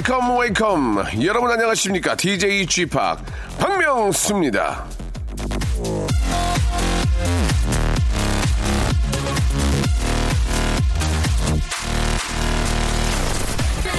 [0.00, 1.04] Welcome welcome.
[1.24, 2.14] 여러분 안녕하십니까?
[2.14, 2.86] DJ p
[3.58, 4.86] 박명수입니다.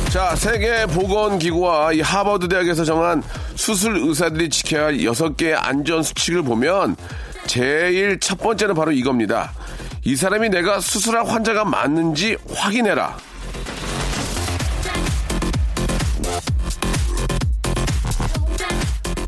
[0.10, 3.22] 자 세계보건기구와 이 하버드 대학에서 정한
[3.56, 6.96] 수술 의사들이 지켜야 할 여섯 개의 안전 수칙을 보면
[7.46, 9.52] 제일 첫 번째는 바로 이겁니다.
[10.04, 13.18] 이 사람이 내가 수술할 환자가 맞는지 확인해라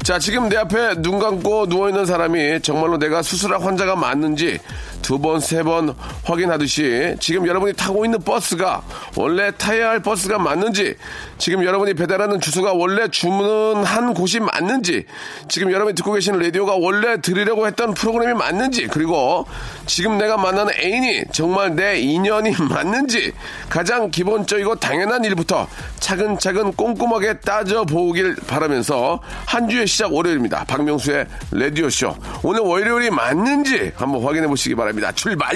[0.03, 4.59] 자, 지금 내 앞에 눈 감고 누워있는 사람이 정말로 내가 수술할 환자가 맞는지
[5.03, 8.81] 두 번, 세 번 확인하듯이 지금 여러분이 타고 있는 버스가
[9.15, 10.95] 원래 타야 할 버스가 맞는지
[11.37, 15.05] 지금 여러분이 배달하는 주소가 원래 주문한 곳이 맞는지
[15.49, 19.45] 지금 여러분이 듣고 계시는 라디오가 원래 들으려고 했던 프로그램이 맞는지 그리고
[19.85, 23.33] 지금 내가 만나는 애인이 정말 내 인연이 맞는지
[23.69, 25.67] 가장 기본적이고 당연한 일부터
[25.99, 30.63] 차근차근 꼼꼼하게 따져보길 바라면서 한 주의 시작 월요일입니다.
[30.65, 32.15] 박명수의 라디오쇼.
[32.43, 34.92] 오늘 월요일이 맞는지 한번 확인해 보시기 바랍니다.
[35.13, 35.49] 출발!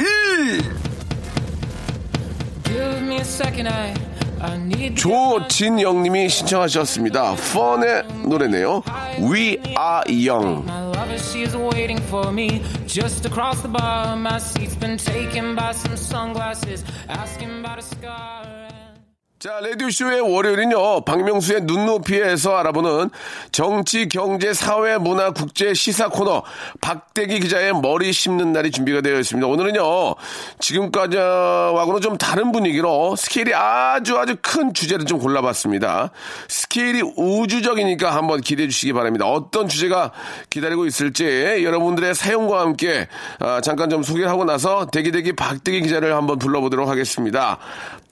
[2.64, 3.94] Give me a second, I,
[4.42, 7.36] I need to 조진영님이 신청하셨습니다.
[7.54, 8.84] 펀의 노래네요.
[9.20, 10.66] We are young.
[19.40, 23.12] 자, 라디오쇼의 월요일은요, 박명수의 눈높이에서 알아보는
[23.52, 26.42] 정치, 경제, 사회, 문화, 국제, 시사 코너,
[26.82, 29.48] 박대기 기자의 머리 심는 날이 준비가 되어 있습니다.
[29.48, 30.16] 오늘은요,
[30.60, 36.10] 지금까지와고는 좀 다른 분위기로 스케일이 아주 아주 큰 주제를 좀 골라봤습니다.
[36.48, 39.28] 스케일이 우주적이니까 한번 기대해 주시기 바랍니다.
[39.28, 40.14] 어떤 주제가
[40.50, 43.08] 기다리고 있을지 여러분들의 사연과 함께
[43.40, 47.60] 아, 잠깐 좀 소개를 하고 나서 대기대기 박대기 기자를 한번 불러보도록 하겠습니다.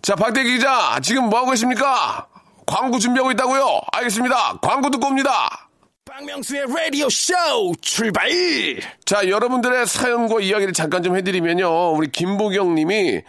[0.05, 2.27] 자, 박대기 기자, 지금 뭐 하고 계십니까?
[2.67, 3.81] 광고 준비하고 있다고요?
[3.91, 4.59] 알겠습니다.
[4.61, 5.67] 광고 듣고 옵니다.
[6.15, 7.33] 박명수의 라디오 쇼
[7.81, 8.29] 출발!
[9.03, 11.91] 자, 여러분들의 사연과 이야기를 잠깐 좀 해드리면요.
[11.91, 13.21] 우리 김보경 님이,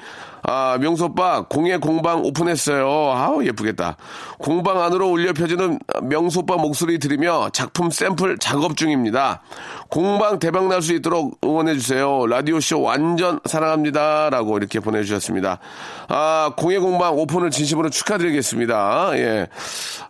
[0.45, 2.87] 아, 명수 오빠, 공예 공방 오픈했어요.
[2.87, 3.97] 아우, 예쁘겠다.
[4.39, 9.43] 공방 안으로 울려 펴지는 명수 오빠 목소리 들으며 작품 샘플 작업 중입니다.
[9.89, 12.29] 공방 대박 날 수 있도록 응원해주세요.
[12.29, 14.31] 라디오쇼 완전 사랑합니다.
[14.31, 15.59] 라고 이렇게 보내주셨습니다.
[16.07, 19.11] 아, 공예 공방 오픈을 진심으로 축하드리겠습니다.
[19.15, 19.49] 예.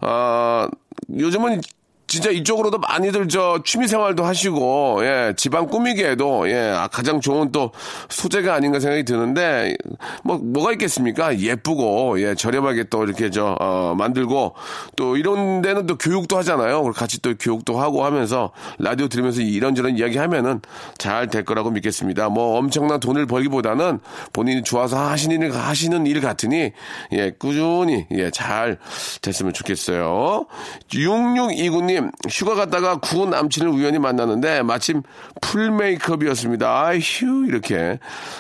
[0.03, 0.69] 아,
[1.17, 1.63] 요즘은
[2.06, 7.72] 진짜 이쪽으로도 많이들 저 취미 생활도 하시고 예 집안 꾸미기에도 예 아, 가장 좋은 또
[8.09, 9.77] 소재가 아닌가 생각이 드는데
[10.22, 11.39] 뭐 뭐가 있겠습니까?
[11.39, 14.55] 예쁘고 예 저렴하게 또 이렇게 저 어, 만들고
[14.95, 16.84] 또 이런 데는 또 교육도 하잖아요.
[16.93, 20.61] 같이 또 교육도 하고 하면서 라디오 들으면서 이런저런 이야기 하면은
[20.99, 22.28] 잘 될 거라고 믿겠습니다.
[22.28, 23.99] 뭐 엄청난 돈을 벌기보다는
[24.33, 26.71] 본인이 좋아서 하시는 일 하시는 일 같으니
[27.12, 28.78] 예 꾸준히 예 잘
[29.22, 30.47] 됐으면 좋겠어요.
[30.91, 31.96] 6629님
[32.29, 35.03] 휴가 갔다가 구운 남친을 우연히 만났는데 마침
[35.41, 36.67] 풀 메이크업이었습니다.
[36.87, 37.99] 아휴 이렇게.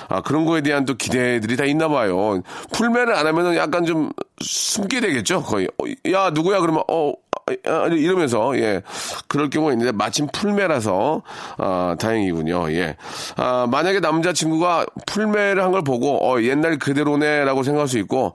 [0.08, 2.40] 아 그런 거에 대한 또 기대들이 다 있나 봐요.
[2.72, 5.42] 풀메를 안 하면은 약간 좀 숨게 되겠죠?
[5.42, 5.68] 거의.
[5.80, 6.60] 어, 야 누구야?
[6.60, 7.12] 그러면 어
[7.64, 8.82] 아, 이러면서 예.
[9.28, 11.22] 그럴 경우가 있는데 마침 풀메라서
[11.58, 12.72] 아 다행이군요.
[12.72, 12.96] 예.
[13.36, 18.34] 아, 만약에 남자친구가 풀메를 한 걸 보고 어 옛날 그대로네라고 생각할 수 있고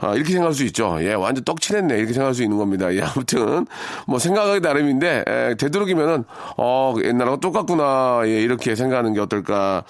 [0.00, 0.96] 아, 이렇게 생각할 수 있죠.
[1.00, 1.96] 예, 완전 떡칠했네.
[1.96, 2.92] 이렇게 생각할 수 있는 겁니다.
[2.94, 3.66] 예, 아무튼,
[4.06, 6.24] 뭐 생각하기 나름인데, 예, 되도록이면은,
[6.56, 8.22] 어, 옛날하고 똑같구나.
[8.24, 9.84] 예, 이렇게 생각하는 게 어떨까.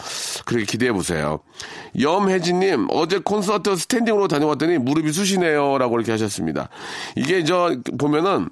[0.44, 1.40] 그렇게 기대해 보세요.
[2.00, 5.78] 염혜진님, 어제 콘서트 스탠딩으로 다녀왔더니 무릎이 쑤시네요.
[5.78, 6.68] 라고 이렇게 하셨습니다.
[7.16, 8.48] 이게 저, 보면은,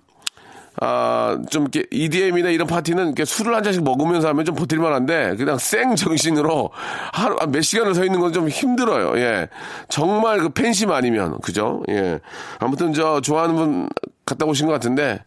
[0.80, 5.34] 아, 좀 이렇게 EDM이나 이런 파티는 이렇게 술을 한 잔씩 먹으면서 하면 좀 버틸만 한데,
[5.36, 6.70] 그냥 생 정신으로
[7.12, 9.18] 하루, 아, 몇 시간을 서 있는 건 좀 힘들어요.
[9.18, 9.48] 예.
[9.88, 11.82] 정말 그 팬심 아니면, 그죠?
[11.88, 12.20] 예.
[12.58, 13.88] 아무튼 저 좋아하는 분
[14.28, 15.22] 갔다 오신 것 같은데,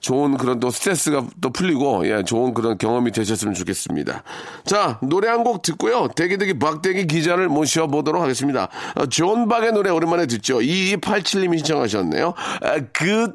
[0.00, 4.22] 좋은 그런 또 스트레스가 또 풀리고, 예, 좋은 그런 경험이 되셨으면 좋겠습니다.
[4.64, 6.08] 자, 노래 한 곡 듣고요.
[6.14, 8.68] 대기대기 박대기 기자를 모셔보도록 하겠습니다.
[8.96, 10.58] 어, 존 박의 노래 오랜만에 듣죠.
[10.58, 12.34] 2287님이 신청하셨네요.
[12.62, 13.32] 아, Good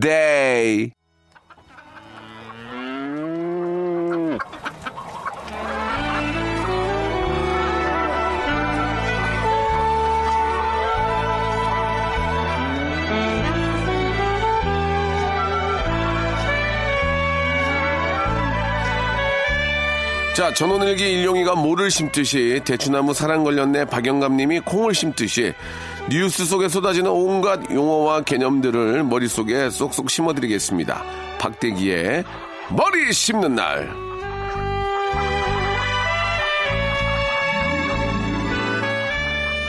[0.00, 0.90] day.
[20.34, 25.54] 자, 전원일기 일용이가 모를 심듯이 대추나무 사랑 걸렸네 박영감님이 콩을 심듯이
[26.10, 31.04] 뉴스 속에 쏟아지는 온갖 용어와 개념들을 머릿속에 쏙쏙 심어드리겠습니다.
[31.38, 32.24] 박대기의
[32.70, 34.03] 머리 심는 날.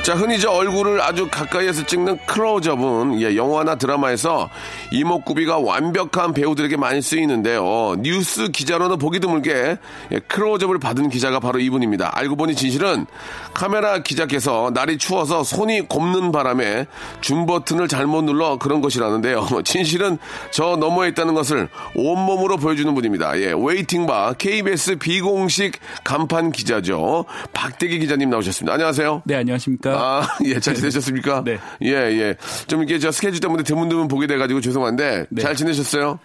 [0.05, 4.51] 자, 흔히 저 얼굴을 아주 가까이에서 찍는 클로즈업은 예, 영화나 드라마에서
[4.91, 7.95] 이목구비가 완벽한 배우들에게 많이 쓰이는데요.
[7.97, 9.79] 뉴스 기자로는 보기 드물게
[10.11, 12.19] 예, 클로즈업을 받은 기자가 바로 이분입니다.
[12.19, 13.07] 알고 보니 진실은
[13.55, 16.85] 카메라 기자께서 날이 추워서 손이 곱는 바람에
[17.21, 19.47] 줌 버튼을 잘못 눌러 그런 것이라는데요.
[19.65, 20.19] 진실은
[20.51, 23.39] 저 너머에 있다는 것을 온몸으로 보여주는 분입니다.
[23.39, 27.25] 예, 웨이팅바 KBS 비공식 간판 기자죠.
[27.53, 28.73] 박대기 기자님 나오셨습니다.
[28.73, 29.23] 안녕하세요.
[29.25, 29.94] 네, 안녕하십니까.
[29.95, 31.43] 아, 예, 잘 지내셨습니까?
[31.43, 31.59] 네.
[31.81, 32.35] 예, 예.
[32.67, 35.41] 좀 이렇게 저 스케줄 때문에 드문드문 보게 돼가지고 죄송한데, 네.
[35.41, 36.19] 잘 지내셨어요?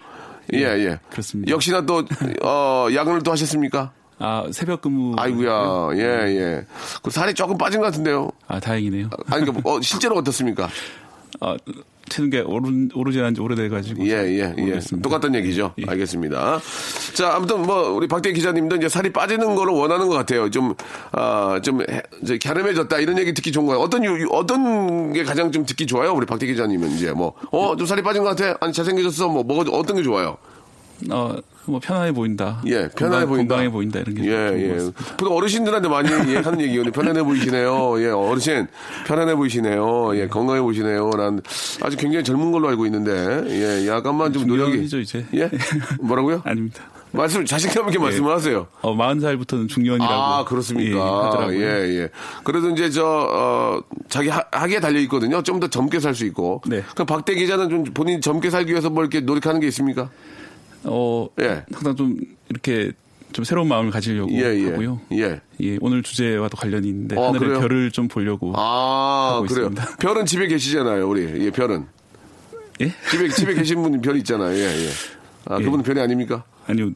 [0.55, 0.99] 예, 예.
[1.11, 1.51] 그렇습니다.
[1.51, 2.05] 역시나 또,
[2.43, 3.93] 어, 야근을 또 하셨습니까?
[4.19, 5.15] 아, 새벽 근무.
[5.17, 6.67] 아이고야, 예, 예.
[7.03, 8.31] 그 살이 조금 빠진 것 같은데요?
[8.49, 9.09] 아, 다행이네요.
[9.31, 10.69] 아니, 그, 어, 실제로 어떻습니까?
[11.41, 11.57] 아,
[12.11, 14.05] 치는 게 오르, 오르지 않은 지 오래돼가지고.
[14.07, 14.47] 예, 예, 예.
[14.61, 15.03] 모르겠습니다.
[15.09, 15.73] 똑같은 얘기죠.
[15.79, 15.85] 예.
[15.89, 16.61] 알겠습니다.
[17.15, 20.51] 자, 아무튼 뭐, 우리 박대 기자님도 이제 살이 빠지는 거를 원하는 것 같아요.
[20.51, 20.75] 좀,
[21.13, 22.99] 아, 좀, 해- 이제 갸름해졌다.
[22.99, 23.81] 이런 얘기 듣기 좋은 거예요.
[23.81, 26.13] 어떤, 유- 어떤 게 가장 좀 듣기 좋아요?
[26.13, 28.59] 우리 박대 기자님은 이제 뭐, 어, 좀 살이 빠진 것 같아?
[28.61, 29.29] 아니, 잘생겨졌어?
[29.29, 30.37] 뭐, 뭐가, 어떤 게 좋아요?
[31.11, 31.37] 어,
[31.67, 32.61] 뭐 편안해 보인다.
[32.67, 33.55] 예, 편안해 건강- 보인다.
[33.55, 34.01] 건강해 보인다.
[34.01, 34.91] 이런 게 예, 예.
[35.17, 36.93] 보통 어르신들한테 많이 예, 하는 얘기거든요.
[36.93, 38.03] 편안해 보이시네요.
[38.03, 38.67] 예, 어르신,
[39.07, 40.17] 편안해 보이시네요.
[40.17, 41.11] 예, 건강해 보이시네요.
[41.11, 41.41] 난
[41.83, 44.73] 아주 굉장히 젊은 걸로 알고 있는데, 예, 약간만 좀 노력이.
[44.73, 45.25] 중년이죠, 이제.
[45.35, 45.51] 예?
[46.01, 46.43] 뭐라고요?
[46.45, 46.83] 아닙니다.
[47.13, 48.69] 말씀, 자신감 있게 말씀을 하세요.
[48.83, 50.13] 어, 40살부터는 중년이라고.
[50.13, 51.27] 아, 예, 그렇습니까?
[51.27, 51.61] 하더라고요.
[51.61, 52.09] 예, 예.
[52.45, 55.43] 그래도 이제 저, 어, 자기 하, 하기에 달려 있거든요.
[55.43, 56.63] 좀 더 젊게 살 수 있고.
[56.67, 56.83] 네.
[56.95, 60.09] 그럼 박대 기자는 좀 본인 젊게 살기 위해서 뭐 이렇게 노력하는 게 있습니까?
[60.85, 61.65] 어, 예.
[61.73, 62.17] 항상 좀
[62.49, 62.93] 이렇게
[63.33, 64.71] 좀 새로운 마음을 가지려고 예, 예.
[64.71, 65.01] 하고요.
[65.13, 65.41] 예.
[65.61, 67.61] 예, 오늘 주제와도 관련이 있는데 어, 하늘의 그래요?
[67.61, 68.53] 별을 좀 보려고.
[68.57, 69.69] 아, 하고 그래요.
[69.69, 69.97] 있습니다.
[70.01, 71.45] 별은 집에 계시잖아요, 우리.
[71.45, 71.87] 예, 별은.
[72.81, 72.93] 예?
[73.11, 74.57] 집에, 집에 계신 분 별이 있잖아요.
[74.57, 74.89] 예, 예.
[75.47, 75.65] 아, 예.
[75.65, 76.45] 그분은 별이 아닙니까?
[76.67, 76.91] 아니요.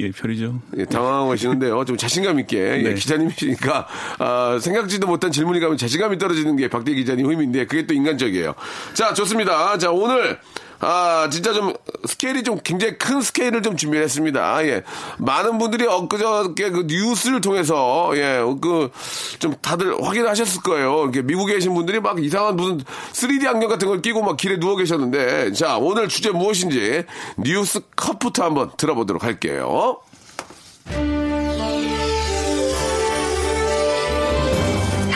[0.00, 0.60] 예, 별이죠.
[0.76, 1.84] 예, 당황하시는데요.
[1.84, 2.58] 좀 자신감 있게.
[2.58, 2.94] 예, 네.
[2.94, 3.86] 기자님이시니까,
[4.18, 8.54] 아, 생각지도 못한 질문이 가면 자신감이 떨어지는 게 박대 기자님 힘인데, 그게 또 인간적이에요.
[8.92, 9.78] 자, 좋습니다.
[9.78, 10.38] 자, 오늘,
[10.80, 11.72] 아, 진짜 좀,
[12.06, 14.66] 스케일이 좀 굉장히 큰 스케일을 좀 준비했습니다.
[14.66, 14.82] 예.
[15.18, 18.90] 많은 분들이 엊그저께 그 뉴스를 통해서, 예, 그,
[19.38, 21.04] 좀 다들 확인하셨을 거예요.
[21.04, 22.80] 이렇게 미국에 계신 분들이 막 이상한 무슨
[23.12, 27.04] 3D 안경 같은 걸 끼고 막 길에 누워 계셨는데, 자, 오늘 주제 무엇인지
[27.38, 30.00] 뉴스 컷부터 한번 들어보도록 할게요.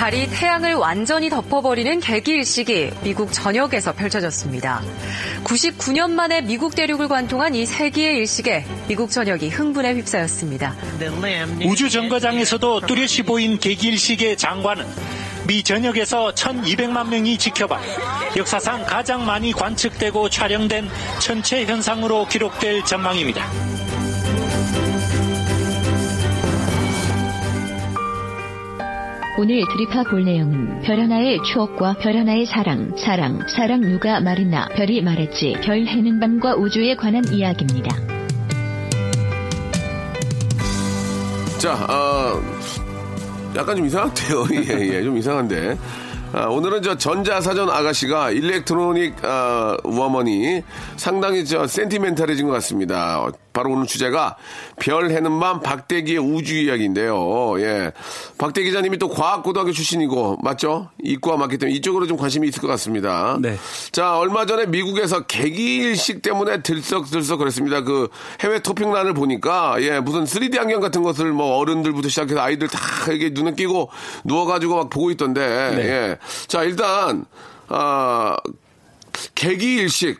[0.08, 4.82] 달이 태양을 완전히 덮어버리는 개기일식이 미국 전역에서 펼쳐졌습니다.
[5.44, 10.74] 99년 만에 미국 대륙을 관통한 이 세기의 일식에 미국 전역이 흥분에 휩싸였습니다.
[11.66, 14.86] 우주 정거장에서도 뚜렷이 보인 개길식의 장관은
[15.46, 17.78] 미 전역에서 1200만 명이 지켜봐
[18.38, 20.88] 역사상 가장 많이 관측되고 촬영된
[21.18, 23.77] 천체 현상으로 기록될 전망입니다.
[29.40, 35.00] 오늘 드립화 볼 내용은 별 하나의 추억과 별 하나의 사랑, 사랑, 사랑 누가 말했나 별이
[35.00, 37.96] 말했지 별 해는 밤과 우주에 관한 이야기입니다.
[41.56, 42.42] 자, 아,
[43.54, 44.44] 약간 좀 이상한데요.
[44.80, 45.78] 예, 예, 좀 이상한데.
[46.32, 50.64] 아, 오늘은 저 전자사전 아가씨가 일렉트로닉 아, 우어머니
[50.96, 53.24] 상당히 저 센티멘탈해진 것 같습니다.
[53.58, 54.36] 어, 바로 오늘 주제가
[54.78, 57.60] 별 해는 밤 박대기의 우주 이야기인데요.
[57.60, 57.92] 예.
[58.38, 60.90] 박대 기자님이 또 과학고등학교 출신이고 맞죠?
[61.02, 63.36] 이과 맞기 때문에 이쪽으로 좀 관심이 있을 것 같습니다.
[63.40, 63.56] 네.
[63.90, 67.82] 자, 얼마 전에 미국에서 개기일식 때문에 들썩들썩 그랬습니다.
[67.82, 68.08] 그
[68.40, 72.78] 해외 토핑란을 보니까, 예, 무슨 3D 안경 같은 것을 뭐 어른들부터 시작해서 아이들 다
[73.12, 73.90] 이게 눈에 끼고
[74.24, 76.18] 누워가지고 막 보고 있던데, 예.
[76.46, 77.24] 자, 일단,
[77.68, 78.36] 아,
[79.34, 80.18] 개기일식.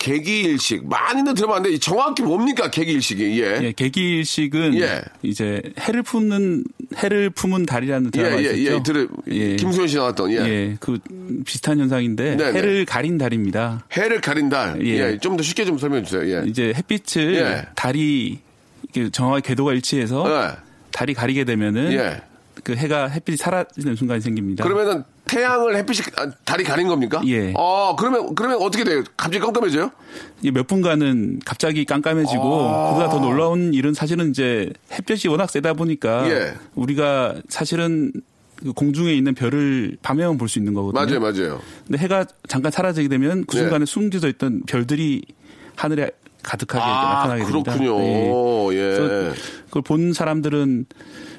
[0.00, 0.88] 개기일식.
[0.88, 3.40] 많이는 들어봤는데 정확히 뭡니까, 개기일식이.
[3.42, 3.60] 예.
[3.62, 5.02] 예, 개기일식은 예.
[5.22, 6.64] 이제 해를 품는
[6.96, 8.74] 해를 품은 달이라는 드라마 예, 예, 있었죠.
[8.76, 8.82] 예.
[8.82, 9.56] 들을, 예.
[9.56, 10.36] 김수현 씨 나왔던, 예.
[10.38, 10.98] 예, 그
[11.44, 12.58] 비슷한 현상인데 네, 네.
[12.58, 13.84] 해를 가린 달입니다.
[13.92, 14.84] 해를 가린 달.
[14.84, 15.12] 예.
[15.12, 15.18] 예.
[15.18, 16.34] 좀 더 쉽게 좀 설명해 주세요.
[16.34, 16.48] 예.
[16.48, 17.66] 이제 햇빛을 예.
[17.76, 18.38] 달이
[19.12, 20.56] 정확하게 궤도가 일치해서 예.
[20.92, 22.22] 달이 가리게 되면은 예.
[22.64, 24.64] 그 해가 햇빛이 사라지는 순간이 생깁니다.
[24.64, 27.22] 그러면은 태양을 햇빛이 아, 달이 가린 겁니까?
[27.26, 27.52] 예.
[27.56, 29.04] 어 그러면 그러면 어떻게 돼요?
[29.16, 29.90] 갑자기 깜깜해져요?
[30.40, 32.88] 이게 몇 분간은 갑자기 깜깜해지고 아.
[32.90, 36.54] 그보다 더 놀라운 일은 사실은 이제 햇볕이 워낙 세다 보니까 예.
[36.74, 38.12] 우리가 사실은
[38.62, 41.20] 그 공중에 있는 별을 밤에만 볼 수 있는 거거든요.
[41.20, 41.60] 맞아요, 맞아요.
[41.86, 43.62] 근데 해가 잠깐 사라지게 되면 그 네.
[43.62, 45.22] 순간에 숨겨져 있던 별들이
[45.76, 46.10] 하늘에
[46.42, 47.72] 가득하게 아, 나타나게 됩니다.
[47.72, 48.72] 그렇군요.
[48.74, 48.76] 예.
[48.78, 49.34] 그래서
[49.66, 50.86] 그걸 본 사람들은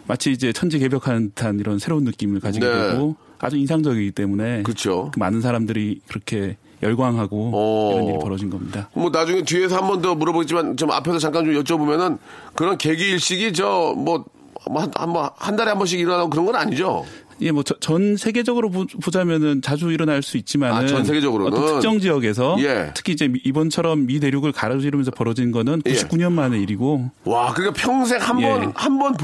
[0.08, 2.92] 마치 이제 천지 개벽한 듯한 이런 새로운 느낌을 가지게 네.
[2.92, 5.10] 되고 아주 인상적이기 때문에 그렇죠.
[5.14, 7.92] 그 많은 사람들이 그렇게 열광하고 어.
[7.94, 8.90] 이런 일이 벌어진 겁니다.
[8.94, 12.18] 뭐 나중에 뒤에서 한 번 더 물어보겠지만 좀 앞에서 잠깐 좀 여쭤보면은
[12.56, 14.26] 그런 계기 일식이 저 뭐
[14.66, 17.06] 한한 한 달에 한 번씩 일어나고 그런 건 아니죠.
[17.42, 21.52] 예, 뭐 전 세계적으로 보- 보자면은 자주 일어날 수 있지만 아, 전 세계적으로는?
[21.58, 22.92] 어떤 특정 지역에서 예.
[22.94, 25.92] 특히 이제 미- 이번처럼 미 대륙을 가로지르면서 벌어진 거는 예.
[25.94, 28.48] 99년 만의 일이고 와, 그러니까 평생 한 예.
[28.48, 29.16] 번한번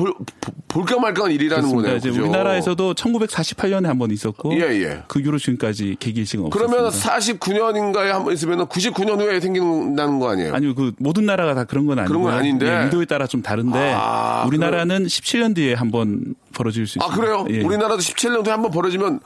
[0.67, 1.83] 볼까 말까 한 일이라는 그렇습니다.
[1.89, 1.97] 거네요.
[1.97, 2.21] 이제 그죠?
[2.23, 5.03] 우리나라에서도 1948년에 한 번 있었고 예, 예.
[5.07, 6.71] 그 이후로 지금까지 개기일식은 없었습니다.
[6.73, 10.53] 그러면 49년인가에 한 번 있으면 99년 후에 생긴다는 거 아니에요?
[10.53, 12.83] 아니요, 그 모든 나라가 다 그런 건 아니고 그런 건 아닌데.
[12.85, 17.15] 의도에 따라 좀 다른데 아, 우리나라는 17년 뒤에 한 번 벌어질 수 아, 있습니다.
[17.15, 17.45] 그래요?
[17.49, 17.63] 예.
[17.65, 19.19] 우리나라도 17년도에 한번 벌어지면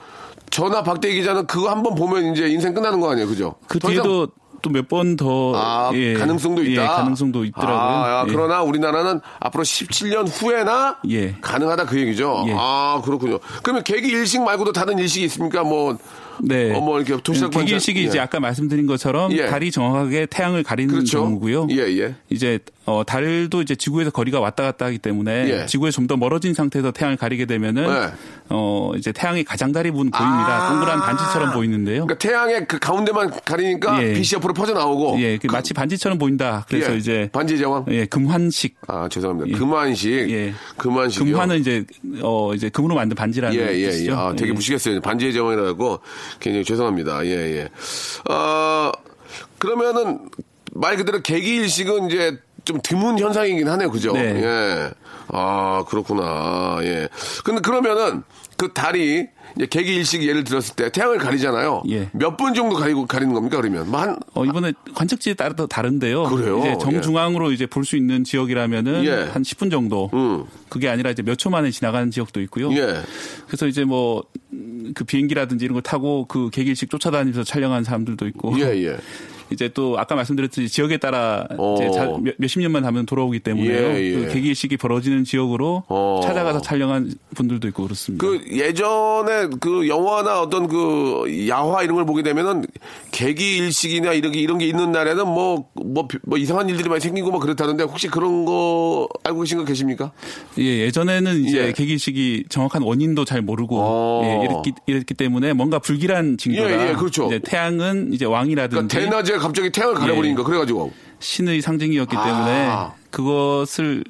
[0.50, 3.28] 전화 박대기 기자는 그거 한번 보면 이제 인생 끝나는 거 아니에요?
[3.28, 3.56] 그죠?
[3.68, 4.28] 그 뒤에도
[4.62, 6.84] 또 몇 번더 아, 예, 가능성도 있다.
[6.84, 7.76] 예, 가능성도 있더라고요.
[7.76, 8.32] 아, 아, 예.
[8.32, 11.36] 그러나 우리나라는 앞으로 17년 후에나 예.
[11.42, 12.46] 가능하다 그 얘기죠.
[12.48, 12.56] 예.
[12.56, 13.40] 아, 그렇군요.
[13.64, 15.64] 그러면 계기 일식 말고도 다른 일식이 있습니까?
[15.64, 15.98] 뭐,
[16.44, 16.74] 네.
[16.76, 18.04] 어, 뭐 이렇게 도시락 반찬- 개기일식이 예.
[18.04, 19.48] 이제 아까 말씀드린 것처럼 예.
[19.48, 21.20] 달이 정확하게 태양을 가리는 그렇죠.
[21.22, 21.68] 경우고요.
[21.72, 22.16] 예, 예.
[22.30, 25.66] 이제 어, 달도 이제 지구에서 거리가 왔다 갔다 하기 때문에 예.
[25.68, 28.08] 지구에 좀 더 멀어진 상태에서 태양을 가리게 되면은 네.
[28.50, 30.66] 어 이제 태양이 가장자리 부분 보입니다.
[30.68, 30.70] 아.
[30.72, 32.06] 동그란 반지처럼 보이는데요.
[32.08, 34.14] 그러니까 태양의 그 가운데만 가리니까 예.
[34.14, 35.22] 빛이 옆으로 퍼져 나오고.
[35.22, 36.66] 예, 그 마치 반지처럼 보인다.
[36.68, 36.98] 그래서 예.
[36.98, 37.86] 이제 반지 제왕.
[37.92, 38.76] 예, 금환식.
[38.88, 39.56] 아, 죄송합니다.
[39.56, 39.60] 예.
[39.60, 40.12] 금환식.
[40.32, 40.54] 예.
[40.76, 41.24] 금환식.
[41.24, 41.86] 금환은 이제
[42.24, 43.90] 어 이제 금으로 만든 반지라는 예, 예, 예.
[43.92, 44.18] 뜻이죠.
[44.18, 44.54] 아, 되게 예.
[44.54, 45.00] 무시겠어요.
[45.02, 46.00] 반지의 제왕이라고
[46.40, 47.26] 굉장히 죄송합니다.
[47.26, 47.70] 예, 예.
[48.32, 48.92] 어,
[49.58, 50.30] 그러면은
[50.74, 53.92] 말 그대로 계기일식은 이제 좀 드문 현상이긴 하네요.
[53.92, 54.14] 그죠?
[54.14, 54.44] 네.
[54.44, 54.92] 예.
[55.30, 56.80] 아, 그렇구나.
[56.82, 57.08] 예.
[57.44, 58.24] 근데 그러면은
[58.62, 59.26] 그 달이
[59.56, 61.82] 이제 계기일식 예를 들었을 때 태양을 가리잖아요.
[61.90, 62.10] 예.
[62.14, 63.58] 몇 분 정도 가리고 가리는 겁니까?
[63.58, 66.26] 그러면 뭐 한, 어, 이번에 관측지에 따라 또 다른데요.
[66.26, 66.60] 그래요?
[66.60, 69.12] 이제 정중앙으로 이제 볼 수 있는 지역이라면은 예.
[69.34, 70.12] 한 10분 정도.
[70.14, 70.46] 음.
[70.70, 72.72] 그게 아니라 이제 몇 초 만에 지나가는 지역도 있고요.
[72.74, 73.02] 예.
[73.48, 74.24] 그래서 이제 뭐
[74.94, 78.60] 그 비행기라든지 이런 걸 타고 그 계기일식 쫓아다니면서 촬영한 사람들도 있고.
[78.60, 78.98] 예, 예.
[79.52, 81.76] 이제 또 아까 말씀드렸듯이 지역에 따라 어.
[81.76, 84.12] 이제 자- 몇, 몇십 년만 하면 돌아오기 때문에 예, 예.
[84.12, 86.22] 그 계기일식이 벌어지는 지역으로 어.
[86.24, 88.26] 찾아가서 촬영한 분들도 있고 그렇습니다.
[88.26, 92.66] 그 예전에 그 영화나 어떤 그 야화 이런 걸 보게 되면은
[93.12, 97.84] 계기 일식이나 이런 게 이런 게 있는 날에는 뭐뭐뭐 이상한 일들이 많이 생기고 뭐 그렇다는데
[97.84, 100.12] 혹시 그런 거 알고 계신 거 계십니까?
[100.58, 101.72] 예, 예전에는 이제 예.
[101.74, 104.22] 계기식이 정확한 원인도 잘 모르고 어.
[104.24, 107.28] 예, 이랬기, 이랬기 때문에 뭔가 불길한 징조라 예, 예, 그렇죠.
[107.28, 112.24] 이제 태양은 이제 왕이라든지 그러니까 대낮에 갑자기 태양을 가려버리니까 그래가지고 신의 상징이었기 아.
[112.24, 112.70] 때문에
[113.12, 114.04] 그것을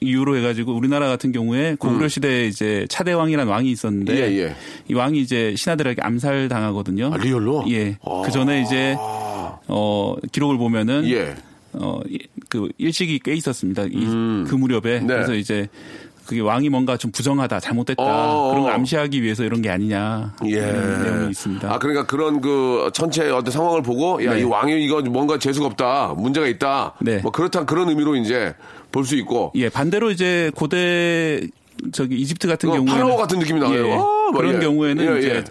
[0.00, 4.18] 이유로 해가지고 우리나라 같은 경우에 고구려 시대에 이제 차대왕이라는 왕이 있었는데 음.
[4.18, 4.54] 예, 예.
[4.88, 7.12] 이 왕이 이제 신하들에게 암살 당하거든요.
[7.14, 7.64] 아, 리얼로?
[7.70, 7.96] 예.
[8.04, 8.22] 아.
[8.24, 11.34] 그 전에 이제 어 기록을 보면은 예.
[11.72, 12.18] 어, 이-
[12.48, 13.84] 그 일식이 꽤 있었습니다.
[13.84, 14.44] 이, 음.
[14.48, 15.00] 그 무렵에.
[15.00, 15.06] 네.
[15.06, 15.68] 그래서 이제
[16.30, 18.00] 그게 왕이 뭔가 좀 부정하다, 잘못됐다.
[18.04, 18.50] 어.
[18.50, 20.32] 그런 걸 암시하기 위해서 이런 게 아니냐.
[20.44, 20.50] 예.
[20.50, 21.68] 이런 내용이 있습니다.
[21.74, 24.48] 아 그러니까 그런 그 전체 어떤 상황을 보고 야이 네.
[24.48, 27.18] 왕이 이거 뭔가 재수가 없다 문제가 있다 네.
[27.18, 28.54] 뭐 그렇다 그런 의미로 이제
[28.92, 31.40] 볼 수 있고 예, 반대로 이제 고대
[31.90, 33.74] 저기 이집트 같은 어, 경우에는 파라오 같은 느낌이 나요.
[33.88, 34.60] 예, 아, 뭐, 그런 예.
[34.60, 35.44] 경우에는 예, 이제 예.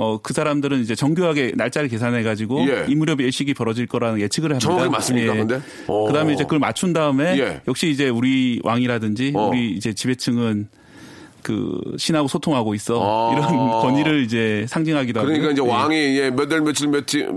[0.00, 2.86] 어, 그 사람들은 이제 정교하게 날짜를 계산해 가지고 예.
[2.86, 4.64] 이 무렵에 일식이 벌어질 거라는 예측을 합니다.
[4.64, 5.60] 정확히 맞습니까, 근데?
[5.88, 6.06] 오.
[6.06, 7.60] 그다음에 이제 그걸 맞춘 다음에 예.
[7.66, 9.48] 역시 이제 우리 왕이라든지 어.
[9.48, 10.68] 우리 이제 지배층은
[11.42, 13.32] 그 신하고 소통하고 있어 아.
[13.32, 15.68] 이런 권위를 이제 상징하기도 하고 그러니까 이제 예.
[15.68, 17.28] 왕이 예, 몇월 며칠 며칠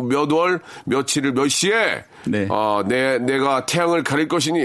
[0.00, 2.46] 몇몇월 며칠을 몇 시에 네.
[2.50, 4.64] 어, 내 내가 태양을 가릴 것이니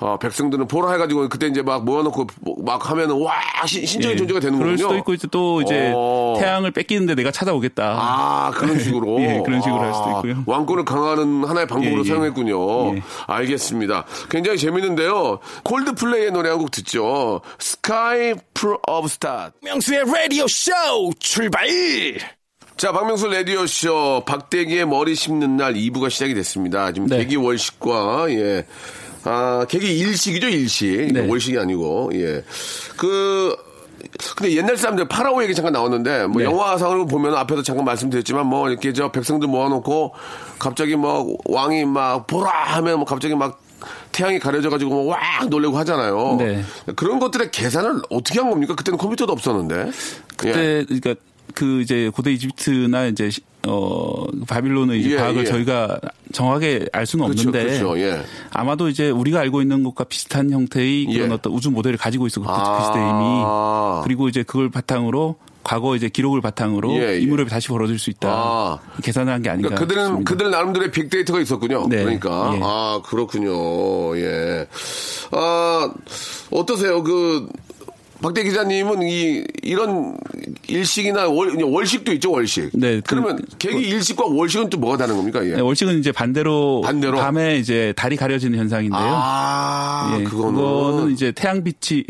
[0.00, 2.26] 어, 백성들은 보라 해가지고 그때 이제 막 모아놓고
[2.64, 3.34] 막 하면은 와
[3.66, 4.18] 신, 신적인 예.
[4.18, 4.88] 존재가 되는 그럴 거군요.
[4.88, 6.36] 수도 있고 이제 또 이제 어.
[6.40, 7.96] 태양을 뺏기는데 내가 찾아오겠다.
[7.98, 10.42] 아 그런 식으로 예, 그런 식으로 할 수도 아, 있고요.
[10.46, 12.08] 왕권을 강화하는 하나의 방법으로 예, 예.
[12.08, 12.96] 사용했군요.
[12.96, 13.02] 예.
[13.26, 14.04] 알겠습니다.
[14.30, 15.38] 굉장히 재밌는데요.
[15.64, 17.40] 콜드플레이의 노래 한 곡 듣죠.
[17.60, 19.52] Sky Full of Stars.
[19.62, 20.72] 명수의 라디오 쇼
[21.18, 21.66] 출발!
[22.80, 26.90] 자, 박명수 라디오쇼, 박대기의 머리 심는 날 2부가 시작이 됐습니다.
[26.92, 27.18] 지금 네.
[27.18, 28.64] 계기 월식과, 예.
[29.24, 31.12] 아, 계기 일식이죠, 일식.
[31.12, 31.28] 네.
[31.28, 32.42] 월식이 아니고, 예.
[32.96, 33.54] 그,
[34.34, 36.46] 근데 옛날 사람들 파라오 얘기 잠깐 나왔는데, 뭐 네.
[36.46, 40.14] 영화상을 보면 앞에도 잠깐 말씀드렸지만, 뭐 이렇게 저 백성들 모아놓고,
[40.58, 43.60] 갑자기 뭐 왕이 막 보라 하면 뭐 갑자기 막
[44.10, 46.36] 태양이 가려져가지고 뭐왁 놀래고 하잖아요.
[46.38, 46.64] 네.
[46.96, 48.74] 그런 것들의 계산을 어떻게 한 겁니까?
[48.74, 49.86] 그때는 컴퓨터도 없었는데.
[49.86, 49.90] 예.
[50.36, 51.14] 그때 그러니까
[51.54, 55.44] 그 이제 고대 이집트나 이제 시- 어 바빌론의 이제 예, 과학을 예.
[55.44, 56.00] 저희가
[56.32, 58.22] 정확하게 알 수는 그렇죠, 없는데 그렇죠, 예.
[58.52, 61.34] 아마도 이제 우리가 알고 있는 것과 비슷한 형태의 그런 예.
[61.34, 62.78] 어떤 우주 모델을 가지고 있어 그, 아.
[62.78, 67.20] 그 시대 이미 그리고 이제 그걸 바탕으로 과거 이제 기록을 바탕으로 예, 예.
[67.20, 68.28] 이 무렵에 다시 벌어질 수 있다.
[68.30, 68.78] 아.
[69.02, 69.68] 계산을 한 게 아닌가.
[69.68, 70.30] 그러니까 그들은 싶습니다.
[70.30, 71.86] 그들 나름대로의 빅데이터가 있었군요.
[71.86, 71.98] 네.
[72.02, 72.60] 그러니까 예.
[72.62, 74.16] 아 그렇군요.
[74.16, 74.66] 예.
[75.32, 75.92] 아
[76.50, 77.02] 어떠세요?
[77.04, 77.46] 그
[78.22, 80.16] 박대 기자님은 이 이런
[80.68, 82.70] 일식이나 월, 월식도 있죠 월식.
[82.74, 85.44] 네, 그- 그러면 계기 일식과 월식은 또 뭐가 다른 겁니까?
[85.46, 85.54] 예.
[85.54, 87.18] 네, 월식은 이제 반대로, 반대로?
[87.18, 89.00] 밤에 이제 달이 가려지는 현상인데요.
[89.02, 92.04] 아 예, 그거는, 그거는 이제 태양빛이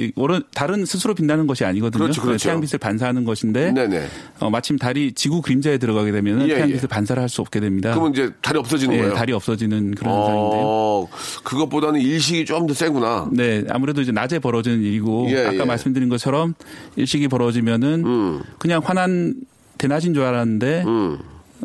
[0.54, 2.02] 다른 스스로 빛나는 것이 아니거든요.
[2.04, 2.44] 그렇죠, 그렇죠.
[2.48, 4.06] 태양빛을 반사하는 것인데 네네.
[4.40, 6.86] 어, 마침 달이 지구 그림자에 들어가게 되면 예, 태양빛을 예.
[6.86, 7.90] 반사를 할 수 없게 됩니다.
[7.92, 9.14] 그러면 이제 달이 없어지는 예, 거예요.
[9.14, 10.62] 달이 없어지는 그런 현상인데요.
[10.64, 11.08] 어,
[11.44, 13.28] 그것보다는 일식이 좀 더 세구나.
[13.32, 15.64] 네, 아무래도 이제 낮에 벌어지는 일이고 예, 아까 예.
[16.00, 16.54] 말씀드린 것처럼
[16.96, 18.42] 일식이 벌어지면은 음.
[18.58, 19.34] 그냥 환한
[19.78, 20.84] 대낮인 줄 알았는데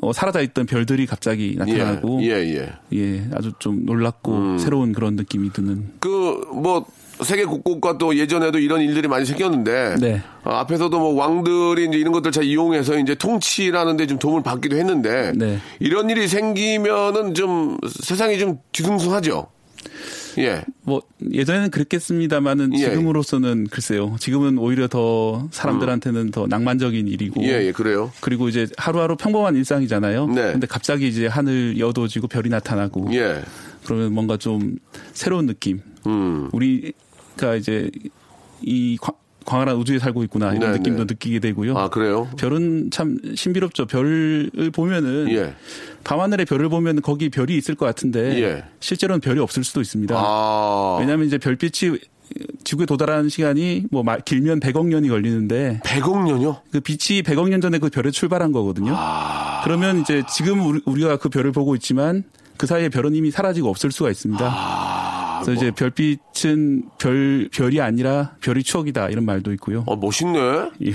[0.01, 2.97] 어, 사라져 있던 별들이 갑자기 나타나고 예, 예, 예.
[2.97, 6.09] 예, 아주 좀 놀랍고 새로운 그런 느낌이 드는 그
[6.53, 6.85] 뭐
[7.23, 10.21] 세계 곳곳과 또 예전에도 이런 일들이 많이 생겼는데 네.
[10.43, 14.75] 어, 앞에서도 뭐 왕들이 이제 이런 것들 잘 이용해서 이제 통치라는 데 좀 도움을 받기도
[14.75, 15.57] 했는데 네.
[15.79, 19.47] 이런 일이 생기면은 좀 세상이 좀 뒤숭숭하죠.
[20.37, 20.63] 예.
[20.81, 21.01] 뭐
[21.31, 22.89] 예전에는 그랬겠습니다만은 예.
[22.89, 24.15] 지금으로서는 글쎄요.
[24.19, 28.11] 지금은 오히려 더 사람들한테는 더 낭만적인 일이고 예, 예, 그래요.
[28.21, 30.27] 그리고 이제 하루하루 평범한 일상이잖아요.
[30.27, 30.51] 네.
[30.51, 33.41] 근데 갑자기 이제 하늘 여도지고 별이 나타나고 예.
[33.85, 34.77] 그러면 뭔가 좀
[35.13, 35.81] 새로운 느낌.
[36.07, 36.49] 음.
[36.51, 37.89] 우리가 이제
[38.61, 38.97] 이
[39.45, 41.13] 광- 광활한 우주에 살고 있구나 이런 네, 느낌도 네.
[41.13, 41.77] 느끼게 되고요.
[41.77, 42.27] 아, 그래요?
[42.37, 43.85] 별은 참 신비롭죠.
[43.85, 45.53] 별을 보면은 예.
[46.03, 48.63] 밤하늘에 별을 보면 거기 별이 있을 것 같은데 예.
[48.79, 50.15] 실제로는 별이 없을 수도 있습니다.
[50.17, 50.97] 아.
[50.99, 51.97] 왜냐하면 이제 별빛이
[52.63, 56.61] 지구에 도달하는 시간이 뭐 마- 길면 100억 년이 걸리는데 100억 년요?
[56.71, 58.93] 그 빛이 100억 년 전에 그 별에 출발한 거거든요.
[58.97, 59.61] 아.
[59.63, 62.23] 그러면 이제 지금 우리- 우리가 그 별을 보고 있지만
[62.57, 64.43] 그 사이에 별은 이미 사라지고 없을 수가 있습니다.
[64.49, 69.83] 아, 그래서 이제 별빛은 별 별이 아니라 별이 추억이다 이런 말도 있고요.
[69.87, 70.39] 어, 멋있네.
[70.85, 70.91] 예.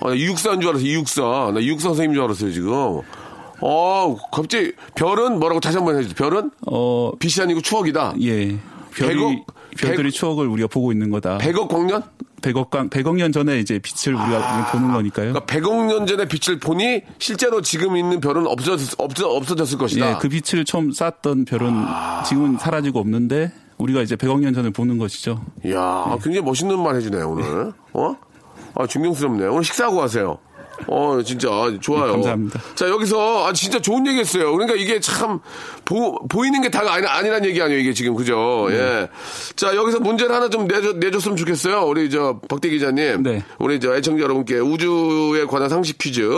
[0.00, 1.52] 아, 나 이육사인 줄 알았어, 이육사.
[1.54, 3.00] 나 이육사 선생님인 줄 알았어요, 지금.
[3.60, 6.14] 어, 갑자기, 별은 뭐라고 다시 한 번 해주세요.
[6.16, 8.14] 별은 어, 빛이 아니고 추억이다.
[8.22, 8.56] 예.
[8.94, 9.46] 별이 백억-
[9.78, 11.38] 별들이 백- 추억을 우리가 보고 있는 거다.
[11.38, 12.02] 100억 광년?
[12.42, 15.32] 100억 강 100억 년 전에 이제 빛을 우리가 보는 거니까요.
[15.32, 20.10] 그러니까 100억 년 전에 빛을 보니 실제로 지금 있는 별은 없어졌, 없어, 없어졌을 것이다.
[20.10, 21.72] 예, 그 빛을 처음 쐈던 별은
[22.28, 25.44] 지금은 사라지고 없는데 우리가 이제 100억 년 전에 보는 것이죠.
[25.64, 27.72] 이야, 굉장히 멋있는 말 해주네요, 오늘.
[27.92, 28.16] 어?
[28.74, 29.46] 아, 존경스럽네.
[29.46, 30.38] 오늘 식사하고 가세요.
[30.86, 31.48] 어, 진짜,
[31.80, 32.06] 좋아요.
[32.06, 32.60] 네, 감사합니다.
[32.74, 34.52] 자, 여기서, 아, 진짜 좋은 얘기 했어요.
[34.52, 35.40] 그러니까 이게 참,
[35.84, 38.66] 보, 보이는 게 다가 아니, 아니란 얘기 아니에요, 이게 지금, 그죠?
[38.70, 38.76] 네.
[38.76, 39.08] 예.
[39.56, 41.82] 자, 여기서 문제를 하나 좀 내줬, 내줬으면 좋겠어요.
[41.82, 43.22] 우리 저, 박대 기자님.
[43.22, 43.44] 네.
[43.58, 46.28] 우리 저, 애청자 여러분께 우주에 관한 상식 퀴즈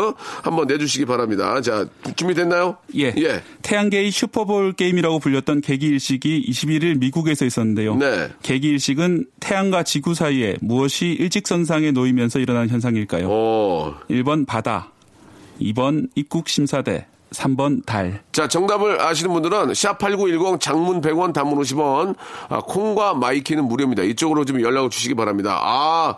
[0.42, 1.60] 한번 내주시기 바랍니다.
[1.60, 2.76] 자, 준비됐나요?
[2.96, 3.12] 예.
[3.16, 3.42] 예.
[3.62, 7.96] 태양계의 슈퍼볼 게임이라고 불렸던 개기일식이 21일 미국에서 있었는데요.
[7.96, 8.28] 네.
[8.42, 13.28] 개기일식은 태양과 지구 사이에 무엇이 일직선상에 놓이면서 일어난 현상일까요?
[13.30, 13.96] 어.
[14.26, 14.90] 1번 바다,
[15.60, 18.22] 2번 입국 심사대, 3번 달.
[18.32, 22.14] 자, 정답을 아시는 분들은 샵8910 장문 100원 단문 50원
[22.48, 24.02] 아, 콩과 마이케이는 무료입니다.
[24.02, 25.60] 이쪽으로 좀 연락을 주시기 바랍니다.
[25.62, 26.16] 아,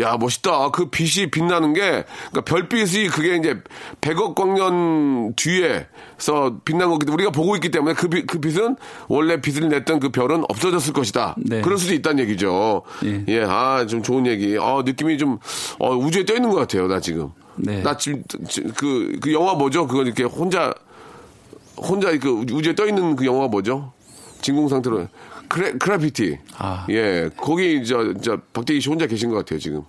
[0.00, 0.70] 야, 멋있다.
[0.70, 3.60] 그 빛이 빛나는 게 그러니까 별빛이 그게 이제
[4.00, 8.76] 100억 광년 뒤에서 빛난 거기 때문에 우리가 보고 있기 때문에 그, 빛, 그 빛은
[9.08, 11.36] 원래 빛을 냈던 그 별은 없어졌을 것이다.
[11.38, 11.62] 네.
[11.62, 12.82] 그럴 수도 있다는 얘기죠.
[13.28, 13.44] 예.
[13.44, 14.56] 아, 좀 좋은 얘기.
[14.60, 15.38] 아, 느낌이 좀
[15.78, 16.86] 어, 우주에 떠 있는 것 같아요.
[16.86, 17.30] 나 지금.
[17.56, 17.82] 네.
[17.82, 18.22] 나 지금
[18.76, 19.86] 그, 그 영화 뭐죠?
[19.86, 20.72] 그거 이렇게 혼자
[21.76, 23.92] 혼자 그 우주에 떠 있는 그 영화가 뭐죠?
[24.42, 25.08] 진공 상태로
[25.48, 26.38] 크래, 크래피티.
[26.58, 26.86] 아.
[26.90, 29.82] 예, 거기 저, 저 박대기 씨 혼자 계신 것 같아요 지금.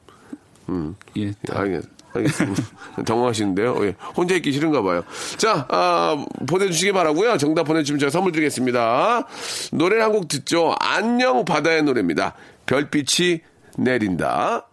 [1.18, 1.34] 예.
[1.52, 2.64] 알겠, 알겠습니다.
[3.06, 3.76] 당황하시는데요.
[3.86, 5.04] 예, 혼자 있기 싫은가 봐요.
[5.38, 7.38] 자, 아, 보내주시기 바라고요.
[7.38, 9.28] 정답 보내주시면 제가 선물 드리겠습니다.
[9.74, 10.76] 노래 한 곡 듣죠.
[10.80, 12.34] 안녕 바다의 노래입니다.
[12.66, 13.42] 별빛이
[13.78, 14.68] 내린다.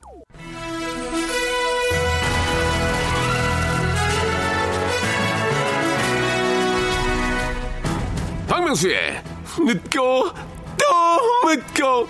[8.68, 9.22] 박명수의
[9.60, 10.28] 늦고
[10.76, 12.06] 또 늦고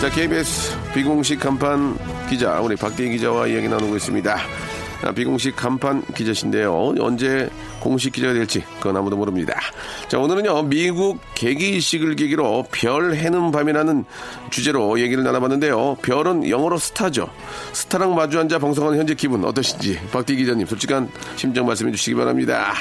[0.00, 1.96] 자 KBS 비공식 간판
[2.28, 4.36] 기자 우리 박대희 기자와 이야기 나누고 있습니다.
[5.02, 6.94] 아, 비공식 간판 기자신데요.
[7.00, 7.48] 언제
[7.86, 9.54] 공식 기자가 될지 그건 아무도 모릅니다.
[10.08, 14.04] 자 오늘은요 미국 개기식을 계기로 별 해는 밤이라는
[14.50, 15.98] 주제로 얘기를 나눠봤는데요.
[16.02, 17.30] 별은 영어로 스타죠.
[17.72, 22.72] 스타랑 마주 앉아 방송하는 현재 기분 어떠신지 박대희 기자님 솔직한 심정 말씀해 주시기 바랍니다.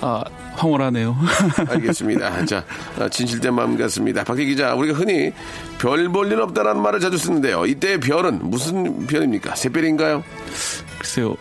[0.00, 0.22] 아,
[0.56, 1.16] 황홀하네요.
[1.70, 2.44] 알겠습니다.
[2.46, 2.64] 자,
[2.98, 4.22] 아, 진실된 마음 같습니다.
[4.24, 5.32] 박희 기자, 우리가 흔히
[5.78, 7.64] 별 볼 일 없다라는 말을 자주 쓰는데요.
[7.64, 9.54] 이때의 별은 무슨 별입니까?
[9.54, 10.22] 새별인가요?
[10.98, 11.36] 글쎄요.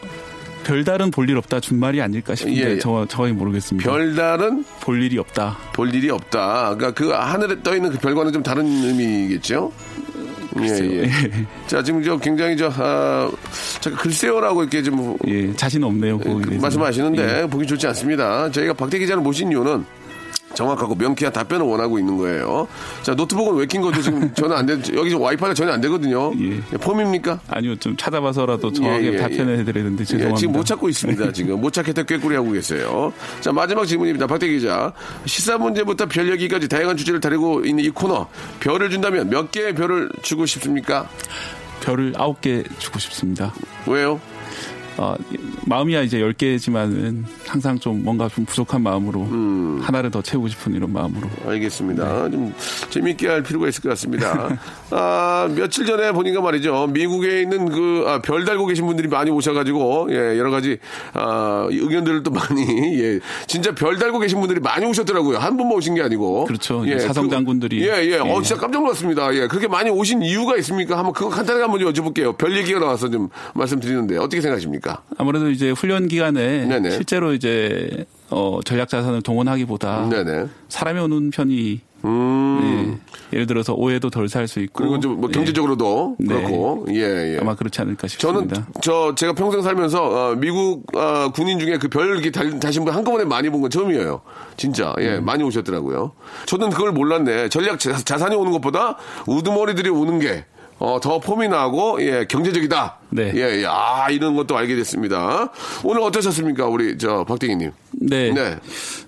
[0.64, 2.80] 별다른 볼일 없다 준말이 아닐까 싶은데 예, 예.
[2.80, 3.90] 저 저희 모르겠습니다.
[3.90, 5.58] 별달은 볼 일이 없다.
[5.74, 6.76] 볼 일이 없다.
[6.76, 9.72] 그러니까 그 하늘에 떠 있는 그 별과는 좀 다른 의미겠죠?
[10.62, 10.68] 예,
[11.04, 11.10] 예.
[11.66, 13.30] 자, 지금 저 굉장히 저, 아,
[13.82, 16.20] 잠깐 글쎄요라고 이렇게 좀 예, 자신 없네요.
[16.20, 16.62] 대해서는.
[16.62, 17.48] 말씀하시는데 예.
[17.48, 18.52] 보기 좋지 않습니다.
[18.52, 19.84] 저희가 박대 기자를 모신 이유는
[20.54, 22.68] 정확하고 명쾌한 답변을 원하고 있는 거예요.
[23.02, 24.02] 자, 노트북은 왜 낀 거죠?
[24.02, 26.32] 지금 전화 안 돼, 여기 와이파이가 전혀 안 되거든요.
[26.40, 26.60] 예.
[26.78, 27.40] 폼입니까?
[27.48, 30.36] 아니요, 좀 찾아봐서라도 정확하게 예, 예, 답변을 되는데 죄송합니다.
[30.36, 31.32] 예, 지금 못 찾고 있습니다.
[31.34, 33.12] 지금 못 찾겠다 꾀꼬리 하고 계세요.
[33.42, 34.28] 자 마지막 질문입니다.
[34.28, 34.94] 박대 기자
[35.26, 38.28] 시사 문제부터 별 얘기까지 다양한 주제를 다루고 있는 이 코너
[38.60, 41.08] 별을 준다면 몇 개의 별을 주고 싶습니까?
[41.82, 43.54] 별을 아홉 개 주고 싶습니다.
[43.88, 44.20] 왜요?
[44.98, 45.16] 어,
[45.66, 49.80] 마음이야 이제 열 개지만은 항상 좀 뭔가 좀 부족한 마음으로 음.
[49.82, 51.28] 하나를 더 채우고 싶은 이런 마음으로.
[51.48, 52.30] 알겠습니다.
[52.30, 52.54] 좀
[52.90, 54.58] 재밌게 할 필요가 있을 것 같습니다.
[54.92, 56.88] 아, 며칠 전에 보니까 말이죠.
[56.88, 60.78] 미국에 있는 그, 아, 별 달고 계신 분들이 많이 오셔가지고, 예, 여러 가지,
[61.14, 62.62] 아, 의견들을 또 많이,
[63.02, 65.38] 예, 진짜 별 달고 계신 분들이 많이 오셨더라고요.
[65.38, 66.46] 한 분만 오신 게 아니고.
[66.46, 66.86] 그렇죠.
[66.86, 67.82] 이제 사성 장군들이.
[67.82, 68.18] 예, 예.
[68.20, 68.44] 어, 예.
[68.44, 69.34] 진짜 깜짝 놀랐습니다.
[69.34, 69.48] 예.
[69.48, 70.98] 그렇게 많이 오신 이유가 있습니까?
[70.98, 72.38] 한번 그거 간단하게 한번 여쭤볼게요.
[72.38, 74.83] 별 얘기가 나와서 좀 말씀드리는데, 어떻게 생각하십니까?
[75.18, 76.92] 아무래도 이제 훈련 기간에 네네.
[76.92, 80.48] 실제로 이제 어, 전략 자산을 동원하기보다 네네.
[80.70, 83.00] 사람이 오는 편이 음.
[83.32, 86.36] 예, 예를 들어서 오해도 덜 살 수 있고 그리고 좀뭐 예, 경제적으로도 네.
[86.36, 87.38] 그렇고, 예, 예.
[87.40, 88.68] 아마 그렇지 않을까 저는 싶습니다.
[88.82, 92.94] 저 제가 평생 살면서 어, 미국 어, 군인 중에 그 별 이렇게 달- 다신 분
[92.94, 94.20] 한꺼번에 많이 본 건 처음이에요.
[94.58, 95.26] 진짜 예 음.
[95.26, 96.12] 많이 오셨더라고요.
[96.46, 97.48] 저는 그걸 몰랐네.
[97.48, 100.44] 전략 자, 자산이 오는 것보다 우두머리들이 오는 게.
[100.80, 102.98] 어, 더 폼이 나고, 예, 경제적이다.
[103.12, 103.32] 네.
[103.36, 105.50] 예, 예, 아, 이런 것도 알게 됐습니다.
[105.84, 106.68] 오늘 어떠셨습니까?
[106.68, 107.72] 우리, 저, 박대기님.
[107.92, 108.32] 네.
[108.34, 108.58] 네.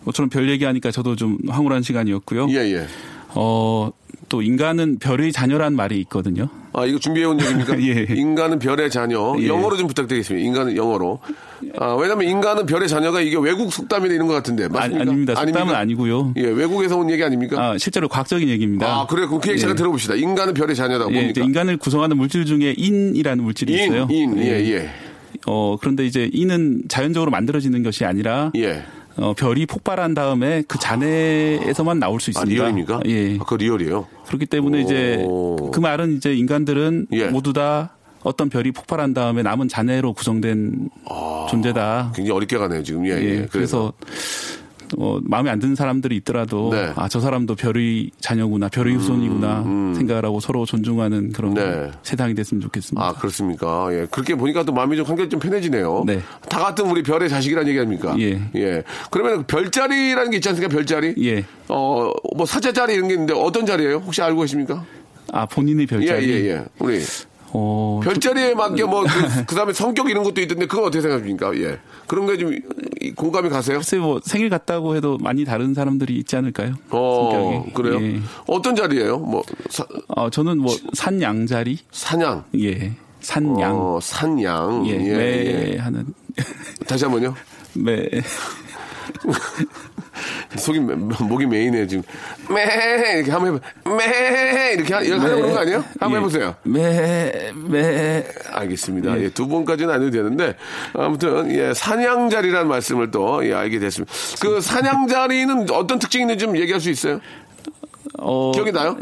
[0.03, 2.47] 모처럼 별 얘기하니까 저도 좀 황홀한 시간이었고요.
[2.49, 2.87] 예, 예.
[3.35, 3.91] 어,
[4.35, 6.49] 또 인간은 별의 자녀란 말이 있거든요.
[6.73, 7.79] 아, 이거 준비해온 얘기입니까?
[7.87, 8.05] 예.
[8.09, 9.33] 인간은 별의 자녀.
[9.39, 9.47] 예.
[9.47, 10.45] 영어로 좀 부탁드리겠습니다.
[10.45, 11.21] 인간은 영어로.
[11.79, 14.65] 아, 왜냐면 인간은 별의 자녀가 이게 외국 속담이나 이런 것 같은데.
[14.65, 15.01] 아니, 맞습니까?
[15.01, 15.35] 아 닙니다.
[15.35, 15.79] 속담은 아닙니까?
[15.79, 16.33] 아니고요.
[16.35, 17.61] 예, 외국에서 온 얘기 아닙니까?
[17.63, 18.85] 아, 실제로 과학적인 얘기입니다.
[18.87, 19.25] 아, 그래.
[19.25, 19.77] 그럼 그 얘기 잠깐 예.
[19.77, 20.15] 들어봅시다.
[20.15, 21.05] 인간은 별의 자녀다.
[21.11, 21.41] 예, 뭡니까?
[21.41, 24.07] 인간을 구성하는 물질 중에 인이라는 물질이 인, 있어요.
[24.11, 24.89] 인, 예, 예.
[25.47, 28.83] 어, 그런데 이제 인은 자연적으로 만들어지는 것이 아니라 예.
[29.17, 32.53] 어, 별이 폭발한 다음에 그 잔해에서만 나올 수 아, 있습니다.
[32.53, 32.99] 리얼입니까?
[33.05, 33.35] 예.
[33.35, 34.07] 아, 그거 리얼이에요.
[34.27, 35.71] 그렇기 때문에 이제 오.
[35.71, 37.27] 그 말은 이제 인간들은 예.
[37.27, 40.89] 모두 다 어떤 별이 폭발한 다음에 남은 잔해로 구성된
[41.49, 42.11] 존재다.
[42.15, 43.05] 굉장히 어렵게 가네요, 지금.
[43.07, 43.47] 예, 예, 예.
[43.51, 43.93] 그래서
[44.97, 46.85] 어, 마음에 안 드는 사람들이 있더라도 네.
[46.85, 49.63] 음, 아저 사람도 별의 자녀구나 별의 후손이구나
[49.95, 51.91] 생각을 하고 서로 존중하는 그런 네.
[52.03, 53.05] 세상이 됐으면 좋겠습니다.
[53.05, 53.87] 아, 그렇습니까?
[53.91, 54.07] 예.
[54.09, 56.03] 그렇게 보니까 또 마음이 좀 한결 좀 편해지네요.
[56.05, 56.21] 네.
[56.49, 58.15] 다 같은 우리 별의 자식이라는 얘기 아닙니까?
[58.19, 58.41] 예.
[58.55, 58.83] 예.
[59.11, 60.73] 그러면 별자리라는 게 있지 않습니까?
[60.73, 61.15] 별자리?
[61.23, 61.45] 예.
[61.67, 63.97] 어, 뭐 사자자리 이런 게 있는데 어떤 자리예요?
[64.05, 64.85] 혹시 알고 계십니까?
[65.31, 66.29] 아 본인의 예, 별자리.
[66.29, 66.65] 예, 예.
[66.79, 67.01] 우리
[67.57, 71.55] 어, 별자리에 맞게 뭐, 그, 그 다음에 성격 이런 것도 있던데, 그건 어떻게 생각하십니까?
[71.57, 71.79] 예.
[72.07, 73.77] 그런 게 좀, 이- 공감이 가세요?
[73.77, 76.73] 글쎄 뭐 생일 같다고 해도 많이 다른 사람들이 있지 않을까요?
[76.89, 77.73] 어, 성격이.
[77.73, 78.01] 그래요?
[78.01, 78.19] 예.
[78.47, 79.19] 어떤 자리예요?
[79.19, 82.43] 뭐, 사, 어, 저는 뭐 산양 자리, 사냥.
[82.59, 84.85] 예, 산양, 어, 산양.
[84.87, 85.77] 예, 예, 매 예.
[85.77, 86.05] 하는
[86.87, 87.33] 다시 한 번요.
[87.73, 88.07] 매
[90.57, 92.03] 속이, 매- 목이 메이네, 지금.
[92.49, 92.63] 매!
[93.17, 94.73] 이렇게 한번 해보, 매!
[94.73, 95.83] 이렇게 하, 이렇게 하는 거 아니에요?
[95.99, 96.15] 한번 예.
[96.17, 96.55] 해보세요.
[96.63, 98.25] 매, 매.
[98.51, 99.19] 알겠습니다.
[99.21, 100.55] 예, 두 번까지는 안 해도 되는데,
[100.93, 104.13] 아무튼, 예, 사냥자리라는 말씀을 또, 예, 알게 됐습니다.
[104.41, 107.19] 그 사냥자리는 어떤 특징이 있는지 좀 얘기할 수 있어요?
[108.17, 108.97] 어, 기억이 나요?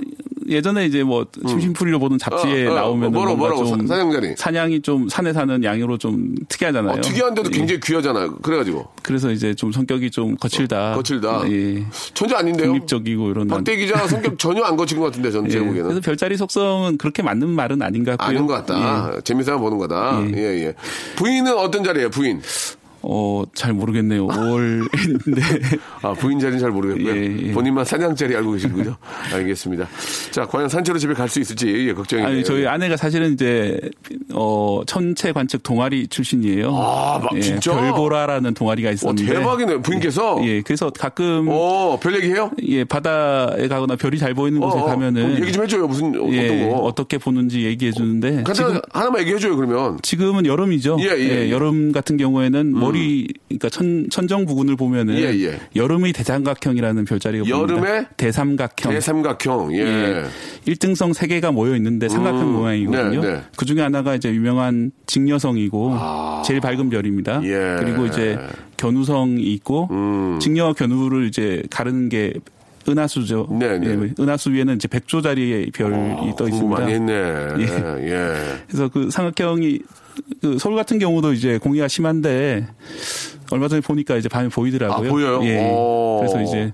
[0.48, 4.36] 예전에 이제 뭐 심심풀이로 보는 잡지에 어, 어, 나오면 뭐라고, 뭐라고, 좀 사- 사냥자리.
[4.38, 6.98] 사냥이 좀 산에 사는 양으로 좀 특이하잖아요.
[6.98, 7.58] 어, 특이한데도 예.
[7.58, 8.36] 굉장히 귀하잖아요.
[8.38, 8.88] 그래가지고.
[9.02, 10.94] 그래서 이제 좀 성격이 좀 거칠다.
[10.94, 11.44] 어, 거칠다.
[11.52, 11.84] 예.
[12.14, 12.68] 전혀 아닌데요?
[12.68, 13.48] 독립적이고 이런.
[13.48, 15.54] 박대 기자 성격 전혀 안 거친 것 같은데, 저는 예.
[15.54, 16.00] 제가 그래서.
[16.02, 18.28] 별자리 속성은 그렇게 맞는 말은 아닌 것 같고요.
[18.38, 19.14] 아닌 것 같다.
[19.18, 19.22] 예.
[19.22, 20.22] 재미삼아 보는 거다.
[20.36, 20.66] 예, 예.
[20.68, 20.74] 예.
[21.16, 22.42] 부인은 어떤 자리예요, 부인?
[23.06, 24.28] 어, 잘 모르겠네요.
[24.28, 25.80] 5월인데.
[26.02, 27.16] 아, 부인 자리는 잘 모르겠고요.
[27.16, 27.52] 예, 예.
[27.52, 28.96] 본인만 사냥 자리 알고 계시군요.
[29.34, 29.88] 알겠습니다.
[30.32, 32.32] 자, 과연 산채로 집에 갈 수 있을지 예, 걱정이네요.
[32.32, 33.80] 아니, 저희 아내가 사실은 이제,
[34.34, 36.70] 어, 천체 관측 동아리 출신이에요.
[36.76, 37.74] 아, 막 예, 진짜?
[37.74, 39.34] 별보라라는 동아리가 어, 있었는데.
[39.34, 39.78] 대박이네.
[39.82, 40.38] 부인께서.
[40.46, 42.52] 예, 그래서 가끔, 어, 별 얘기해요?
[42.68, 44.86] 예, 바다에 가거나 별이 잘 보이는 곳에 어, 어.
[44.86, 45.42] 가면은.
[45.42, 45.88] 얘기 좀 해줘요.
[45.88, 46.76] 무슨, 어, 예, 어떤 거.
[46.78, 48.44] 어떻게 보는지 얘기해 주는데.
[48.44, 49.98] 간단 하나만 얘기해 줘요, 그러면.
[50.04, 50.98] 지금은 여름이죠.
[51.02, 51.52] 예, 예, 예.
[51.52, 55.16] 여름 같은 경우에는 머리, 그러니까 천, 천정 부근을 보면은.
[55.16, 55.60] 예, 예.
[55.76, 57.74] 여름의 대삼각형이라는 별자리가 보입니다.
[57.74, 58.94] 여름에 대삼각형.
[58.94, 59.80] 대삼각형, 예.
[59.80, 60.24] 예.
[60.66, 63.22] 일등성 세 개가 모여 있는데 삼각형 음, 모양이거든요.
[63.22, 63.42] 네, 네.
[63.56, 65.98] 그 중에 하나가 이제 유명한 직녀성이고
[66.46, 67.38] 제일 밝은 별입니다.
[67.38, 67.44] 아.
[67.44, 67.76] 예.
[67.80, 68.38] 그리고 이제
[68.78, 70.40] 견우성이 있고 음.
[70.40, 72.34] 직녀와 견우를 이제 가르는 게
[72.88, 73.48] 은하수죠.
[73.60, 73.88] 네, 네.
[73.88, 75.96] 예, 은하수 위에는 이제 백조 자리의 별이
[76.36, 76.80] 떠 공부 있습니다.
[76.82, 77.14] 많이 했네.
[77.14, 77.64] 예.
[78.10, 78.36] 예.
[78.68, 79.80] 그래서 그 삼각형이
[80.41, 82.67] 그 서울 같은 경우도 이제 공기가 심한데
[83.52, 85.08] 얼마 전에 보니까 이제 밤에 보이더라고요.
[85.08, 85.39] 아, 보여요?
[85.43, 85.71] 예.
[85.71, 86.19] 오.
[86.19, 86.73] 그래서 이제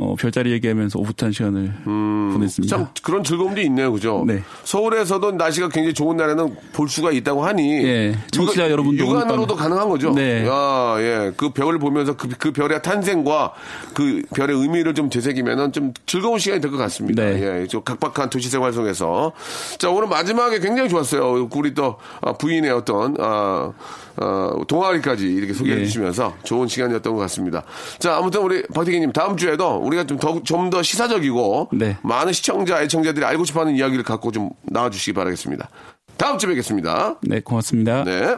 [0.00, 2.76] 어, 별자리 얘기하면서 오붓한 시간을 보냈습니다.
[2.76, 4.24] 참 그런 즐거움도 있네요, 그죠?
[4.26, 4.42] 네.
[4.64, 9.88] 서울에서도 날씨가 굉장히 좋은 날에는 볼 수가 있다고 하니 예, 청취자 육안- 여러분도 육안으로도 가능한
[9.88, 10.12] 거죠.
[10.14, 10.46] 네.
[10.46, 13.54] 야, 예, 그 별을 보면서 그, 그 별의 탄생과
[13.94, 17.24] 그 별의 의미를 좀 되새기면은 좀 즐거운 시간이 될 것 같습니다.
[17.24, 17.62] 네.
[17.62, 19.32] 예, 좀 각박한 도시 생활 속에서
[19.78, 21.48] 자 오늘 마지막에 굉장히 좋았어요.
[21.52, 23.72] 우리 또 아, 부인의 어떤 아,
[24.20, 25.84] 어, 동아리까지 이렇게 소개해 예.
[25.84, 27.62] 주시면서 좋은 시간이었던 것 같습니다.
[27.98, 31.96] 자 아무튼 우리 박대기님 다음 주에도 우리가 좀 더 좀 더 시사적이고 네.
[32.02, 35.68] 많은 시청자 애청자들이 알고 싶어하는 이야기를 갖고 좀 나와주시기 바라겠습니다.
[36.16, 37.16] 다음 주에 뵙겠습니다.
[37.22, 38.04] 네, 고맙습니다.
[38.04, 38.36] 네.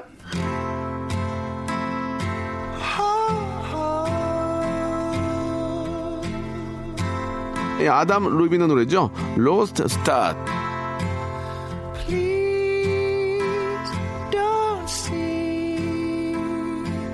[7.80, 9.10] 예, 아담 리바인의 노래죠.
[9.36, 10.38] Lost Stars.
[12.06, 13.90] Please
[14.30, 16.34] don't see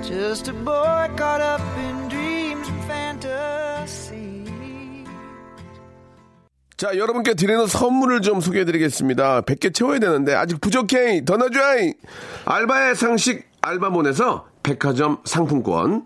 [0.03, 1.96] just a boy caught up in
[6.77, 9.41] 자, 여러분께 드리는 선물을 좀 소개해 드리겠습니다.
[9.41, 11.25] 100개 채워야 되는데 아직 부족해.
[11.25, 11.59] 더 넣어줘.
[12.45, 16.05] 알바의 상식 알바몬에서 백화점 상품권.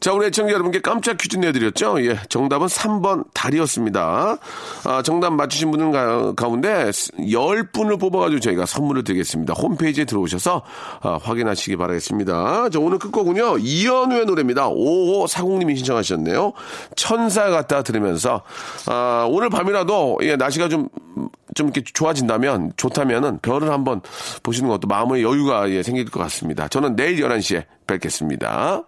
[0.00, 2.04] 자, 우리 애청자 여러분께 깜짝 퀴즈 내드렸죠?
[2.04, 4.38] 예, 정답은 3번 달이었습니다.
[4.84, 9.54] 아, 정답 맞추신 분들 가, 가운데 10분을 뽑아가지고 저희가 선물을 드리겠습니다.
[9.54, 10.62] 홈페이지에 들어오셔서
[11.00, 12.68] 아, 확인하시기 바라겠습니다.
[12.70, 14.68] 자, 오늘 끝곡은요, 이현우의 노래입니다.
[14.68, 16.52] 5540님이 신청하셨네요.
[16.94, 18.42] 천사 같다 들으면서,
[18.86, 20.88] 아, 오늘 밤이라도, 예, 날씨가 좀,
[21.56, 24.00] 좀 이렇게 좋아진다면, 좋다면은 별을 한번
[24.44, 26.68] 보시는 것도 마음의 여유가 예, 생길 것 같습니다.
[26.68, 28.84] 저는 내일 11시에 뵙겠습니다.